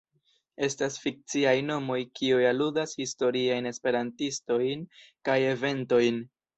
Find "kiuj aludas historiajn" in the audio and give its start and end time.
2.21-3.71